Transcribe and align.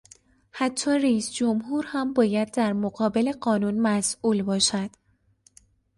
حتی 0.51 0.91
رئیسجمهور 0.91 1.85
هم 1.87 2.13
باید 2.13 2.51
در 2.53 2.73
مقابل 2.73 3.31
قانون 3.31 3.79
مسئول 3.79 4.41
باشد. 4.43 4.89